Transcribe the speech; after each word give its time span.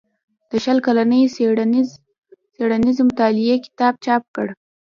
د 0.49 0.51
شل 0.63 0.77
کلنې 0.85 1.21
څيړنيزې 2.59 3.03
مطالعې 3.09 3.55
کتاب 3.65 3.93
چاپ 4.05 4.23
کړ 4.35 4.47